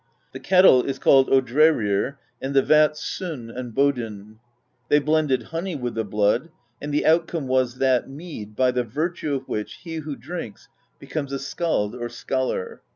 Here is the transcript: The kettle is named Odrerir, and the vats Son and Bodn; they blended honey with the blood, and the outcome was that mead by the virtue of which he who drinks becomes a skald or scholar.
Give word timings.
The 0.31 0.39
kettle 0.39 0.81
is 0.81 0.97
named 1.05 1.27
Odrerir, 1.27 2.15
and 2.41 2.55
the 2.55 2.63
vats 2.63 3.05
Son 3.05 3.51
and 3.51 3.71
Bodn; 3.75 4.39
they 4.89 4.97
blended 4.97 5.43
honey 5.53 5.75
with 5.75 5.93
the 5.93 6.03
blood, 6.03 6.49
and 6.81 6.91
the 6.91 7.05
outcome 7.05 7.45
was 7.47 7.75
that 7.77 8.09
mead 8.09 8.55
by 8.55 8.71
the 8.71 8.83
virtue 8.83 9.35
of 9.35 9.47
which 9.47 9.75
he 9.83 9.97
who 9.97 10.15
drinks 10.15 10.69
becomes 10.97 11.31
a 11.31 11.37
skald 11.37 11.93
or 11.93 12.09
scholar. 12.09 12.81